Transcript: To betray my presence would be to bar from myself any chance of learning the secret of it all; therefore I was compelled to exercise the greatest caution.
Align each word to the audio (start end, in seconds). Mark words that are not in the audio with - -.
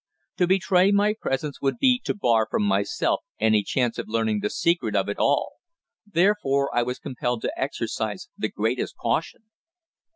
To 0.37 0.47
betray 0.47 0.89
my 0.91 1.13
presence 1.13 1.61
would 1.61 1.77
be 1.77 2.01
to 2.05 2.15
bar 2.15 2.47
from 2.49 2.63
myself 2.63 3.21
any 3.39 3.61
chance 3.61 3.99
of 3.99 4.07
learning 4.07 4.39
the 4.39 4.49
secret 4.49 4.95
of 4.95 5.07
it 5.09 5.19
all; 5.19 5.57
therefore 6.07 6.75
I 6.75 6.81
was 6.81 6.97
compelled 6.97 7.43
to 7.43 7.53
exercise 7.55 8.27
the 8.35 8.49
greatest 8.49 8.97
caution. 8.97 9.51